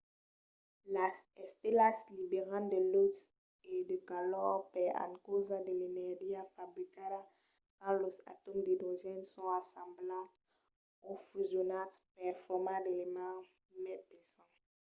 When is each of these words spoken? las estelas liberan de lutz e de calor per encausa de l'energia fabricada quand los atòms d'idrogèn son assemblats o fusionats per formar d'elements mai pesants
las 0.95 1.15
estelas 1.45 1.95
liberan 2.19 2.63
de 2.73 2.79
lutz 2.93 3.19
e 3.73 3.75
de 3.89 3.97
calor 4.09 4.55
per 4.73 4.89
encausa 5.07 5.57
de 5.65 5.73
l'energia 5.79 6.41
fabricada 6.55 7.19
quand 7.79 7.97
los 8.03 8.17
atòms 8.31 8.63
d'idrogèn 8.65 9.19
son 9.33 9.47
assemblats 9.63 10.35
o 11.09 11.11
fusionats 11.29 11.95
per 12.17 12.33
formar 12.45 12.79
d'elements 12.81 13.47
mai 13.83 13.99
pesants 14.09 14.55